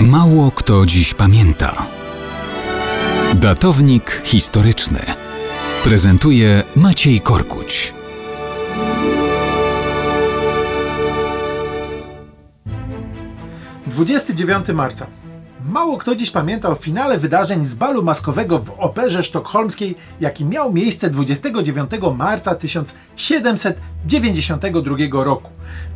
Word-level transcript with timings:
Mało 0.00 0.50
kto 0.50 0.86
dziś 0.86 1.14
pamięta. 1.14 1.86
Datownik 3.34 4.22
historyczny 4.24 4.98
prezentuje 5.84 6.62
Maciej 6.76 7.20
Korkuć. 7.20 7.94
Dwudziesty 13.86 14.34
dziewiąty 14.34 14.74
marca. 14.74 15.06
Mało 15.68 15.98
kto 15.98 16.16
dziś 16.16 16.30
pamięta 16.30 16.68
o 16.68 16.74
finale 16.74 17.18
wydarzeń 17.18 17.64
z 17.64 17.74
balu 17.74 18.02
maskowego 18.02 18.58
w 18.58 18.70
Operze 18.78 19.22
Sztokholmskiej, 19.22 19.94
jaki 20.20 20.44
miał 20.44 20.72
miejsce 20.72 21.10
29 21.10 21.90
marca 22.16 22.54
1792 22.54 25.24
roku. 25.24 25.50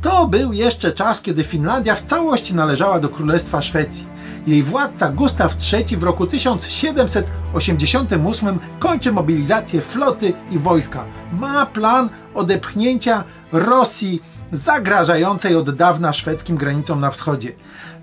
To 0.00 0.26
był 0.26 0.52
jeszcze 0.52 0.92
czas, 0.92 1.22
kiedy 1.22 1.44
Finlandia 1.44 1.94
w 1.94 2.04
całości 2.04 2.54
należała 2.54 3.00
do 3.00 3.08
Królestwa 3.08 3.62
Szwecji. 3.62 4.06
Jej 4.46 4.62
władca 4.62 5.12
Gustaw 5.12 5.56
III 5.72 5.96
w 5.96 6.02
roku 6.02 6.26
1788 6.26 8.58
kończy 8.78 9.12
mobilizację 9.12 9.80
floty 9.80 10.32
i 10.50 10.58
wojska. 10.58 11.04
Ma 11.32 11.66
plan 11.66 12.08
odepchnięcia 12.34 13.24
Rosji 13.52 14.22
zagrażającej 14.52 15.56
od 15.56 15.76
dawna 15.76 16.12
szwedzkim 16.12 16.56
granicom 16.56 17.00
na 17.00 17.10
wschodzie. 17.10 17.52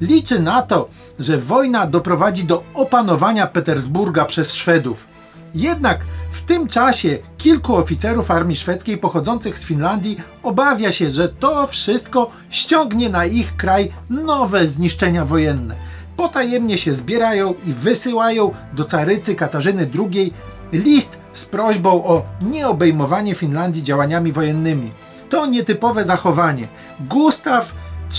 Liczy 0.02 0.40
na 0.40 0.62
to, 0.62 0.90
że 1.20 1.38
wojna 1.38 1.88
doprowadzi 1.88 2.44
do 2.44 2.64
opanowania 2.74 3.48
Petersburga 3.48 4.26
przez 4.26 4.54
Szwedów. 4.54 5.08
Jednak 5.56 6.00
w 6.32 6.42
tym 6.42 6.68
czasie 6.68 7.18
kilku 7.38 7.76
oficerów 7.76 8.32
armii 8.32 8.56
szwedzkiej 8.56 8.98
pochodzących 8.98 9.58
z 9.58 9.66
Finlandii 9.66 10.18
obawia 10.44 10.92
się, 10.92 11.10
że 11.10 11.30
to 11.30 11.68
wszystko 11.68 12.30
ściągnie 12.50 13.10
na 13.10 13.26
ich 13.26 13.56
kraj 13.56 13.92
nowe 14.10 14.68
zniszczenia 14.68 15.26
wojenne. 15.26 15.76
Potajemnie 16.18 16.78
się 16.78 16.94
zbierają 16.94 17.54
i 17.68 17.74
wysyłają 17.74 18.52
do 18.74 18.86
carycy 18.86 19.36
Katarzyny 19.36 19.90
II 20.00 20.34
list 20.74 21.18
z 21.34 21.46
prośbą 21.46 22.04
o 22.04 22.26
nieobejmowanie 22.42 23.36
Finlandii 23.36 23.84
działaniami 23.84 24.32
wojennymi. 24.32 24.92
To 25.34 25.46
nietypowe 25.46 26.06
zachowanie. 26.06 26.68
Gustaw 27.00 27.74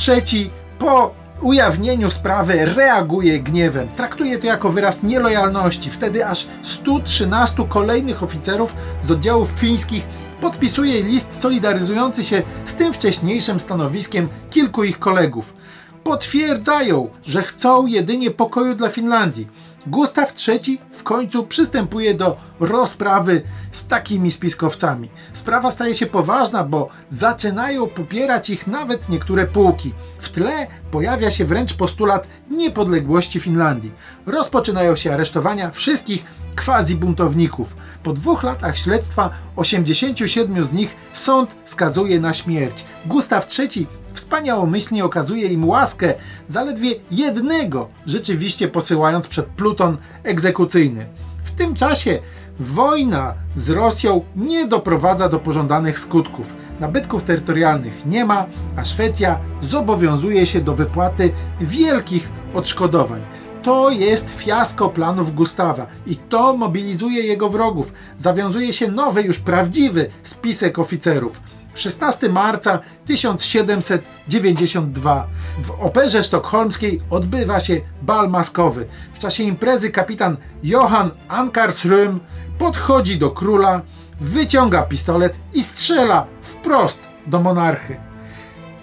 III 0.08 0.50
po 0.78 1.14
ujawnieniu 1.40 2.10
sprawy 2.10 2.64
reaguje 2.64 3.40
gniewem. 3.40 3.88
Traktuje 3.96 4.38
to 4.38 4.46
jako 4.46 4.72
wyraz 4.72 5.02
nielojalności. 5.02 5.90
Wtedy 5.90 6.26
aż 6.26 6.46
113 6.62 7.64
kolejnych 7.68 8.22
oficerów 8.22 8.76
z 9.02 9.10
oddziałów 9.10 9.48
fińskich 9.48 10.06
podpisuje 10.40 11.02
list 11.02 11.40
solidaryzujący 11.40 12.24
się 12.24 12.42
z 12.64 12.74
tym 12.74 12.92
wcześniejszym 12.92 13.60
stanowiskiem 13.60 14.28
kilku 14.50 14.84
ich 14.84 14.98
kolegów. 14.98 15.54
Potwierdzają, 16.04 17.08
że 17.26 17.42
chcą 17.42 17.86
jedynie 17.86 18.30
pokoju 18.30 18.74
dla 18.74 18.88
Finlandii. 18.88 19.48
Gustaw 19.86 20.34
III 20.48 20.78
w 20.90 21.02
końcu 21.02 21.46
przystępuje 21.46 22.14
do 22.14 22.36
rozprawy 22.60 23.42
z 23.72 23.86
takimi 23.86 24.33
spiskowcami. 24.33 25.10
Sprawa 25.33 25.70
staje 25.70 25.94
się 25.94 26.06
poważna, 26.06 26.64
bo 26.64 26.88
zaczynają 27.10 27.86
popierać 27.86 28.50
ich 28.50 28.66
nawet 28.66 29.08
niektóre 29.08 29.47
pułki. 29.47 29.92
W 30.19 30.28
tle 30.28 30.66
pojawia 30.91 31.30
się 31.30 31.44
wręcz 31.44 31.75
postulat 31.75 32.28
niepodległości 32.50 33.41
Finlandii. 33.41 33.92
Rozpoczynają 34.27 34.97
się 34.97 35.12
aresztowania 35.12 35.70
wszystkich 35.70 36.25
quasi-buntowników. 36.56 37.66
Po 38.02 38.12
dwóch 38.12 38.42
latach 38.42 38.78
śledztwa 38.78 39.30
87 39.56 40.64
z 40.64 40.72
nich 40.72 40.97
sąd 41.12 41.56
skazuje 41.64 42.20
na 42.20 42.32
śmierć. 42.32 42.84
Gustaw 43.06 43.48
III 43.58 43.86
wspaniałomyślnie 44.14 45.05
okazuje 45.05 45.48
im 45.48 45.69
łaskę, 45.69 46.14
zaledwie 46.48 46.91
jednego 47.10 47.88
rzeczywiście 48.06 48.69
posyłając 48.69 49.28
przed 49.28 49.47
pluton 49.47 49.97
egzekucyjny. 50.22 51.06
W 51.44 51.50
tym 51.50 51.75
czasie 51.75 52.19
wojna 52.60 53.34
z 53.56 53.70
Rosją 53.70 54.25
nie 54.37 54.66
doprowadza 54.66 55.28
do 55.28 55.38
pożądanych 55.38 55.98
skutków. 55.98 56.54
Nabytków 56.81 57.22
terytorialnych 57.22 58.06
nie 58.06 58.25
ma, 58.25 58.47
a 58.76 58.84
Szwecja 58.84 59.38
zobowiązuje 59.60 60.47
się 60.47 60.60
do 60.60 60.75
wypłaty 60.75 61.32
wielkich 61.60 62.31
odszkodowań. 62.54 63.20
To 63.62 63.91
jest 63.91 64.31
fiasko 64.31 64.88
planów 64.88 65.34
Gustawa 65.34 65.87
i 66.06 66.16
to 66.16 66.56
mobilizuje 66.56 67.22
jego 67.22 67.48
wrogów. 67.48 67.92
Zawiązuje 68.19 68.72
się 68.72 68.88
nowy, 68.88 69.22
już 69.22 69.38
prawdziwy 69.38 70.10
spisek 70.22 70.78
oficerów. 70.78 71.41
16 71.74 72.28
marca 72.28 72.78
1792 73.06 75.26
w 75.64 75.70
Operze 75.70 76.24
Sztokholmskiej 76.24 77.00
odbywa 77.10 77.60
się 77.60 77.80
bal 78.02 78.30
maskowy. 78.30 78.86
W 79.14 79.18
czasie 79.18 79.44
imprezy 79.44 79.90
kapitan 79.90 80.36
Johann 80.62 81.10
Ankarsröm 81.28 82.18
podchodzi 82.58 83.18
do 83.18 83.30
króla, 83.30 83.80
wyciąga 84.20 84.82
pistolet 84.82 85.34
i 85.54 85.62
strzela 85.62 86.26
wprost 86.40 87.00
do 87.26 87.40
monarchy. 87.40 87.96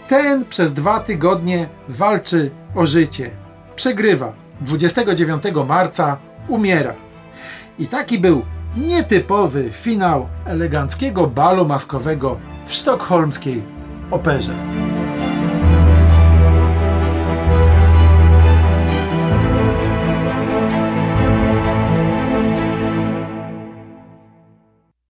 Ten 0.08 0.46
przez 0.46 0.74
dwa 0.74 1.00
tygodnie 1.00 1.70
walczy 1.90 2.52
o 2.76 2.86
życie. 2.86 3.32
Przegrywa. 3.76 4.34
29 4.62 5.44
marca 5.68 6.18
umiera. 6.48 6.94
I 7.80 7.88
taki 7.88 8.20
był 8.20 8.42
nietypowy 8.78 9.72
finał 9.72 10.28
eleganckiego 10.46 11.28
balu 11.28 11.68
maskowego 11.68 12.40
w 12.72 12.76
sztokholmskiej 12.76 13.64
operze. 14.12 14.54